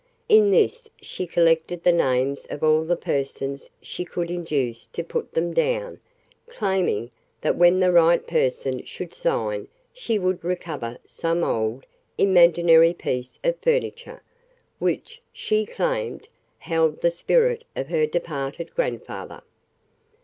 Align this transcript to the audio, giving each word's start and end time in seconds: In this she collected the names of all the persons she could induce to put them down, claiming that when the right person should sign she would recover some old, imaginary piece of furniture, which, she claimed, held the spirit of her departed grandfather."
In 0.27 0.49
this 0.49 0.89
she 0.99 1.27
collected 1.27 1.83
the 1.83 1.91
names 1.91 2.47
of 2.49 2.63
all 2.63 2.83
the 2.83 2.95
persons 2.95 3.69
she 3.83 4.03
could 4.03 4.31
induce 4.31 4.87
to 4.93 5.03
put 5.03 5.33
them 5.35 5.53
down, 5.53 5.99
claiming 6.47 7.11
that 7.41 7.55
when 7.55 7.79
the 7.79 7.91
right 7.91 8.25
person 8.25 8.83
should 8.83 9.13
sign 9.13 9.67
she 9.93 10.17
would 10.17 10.43
recover 10.43 10.97
some 11.05 11.43
old, 11.43 11.85
imaginary 12.17 12.95
piece 12.95 13.37
of 13.43 13.59
furniture, 13.59 14.23
which, 14.79 15.21
she 15.31 15.67
claimed, 15.67 16.27
held 16.57 17.01
the 17.01 17.11
spirit 17.11 17.63
of 17.75 17.89
her 17.89 18.07
departed 18.07 18.73
grandfather." 18.73 19.43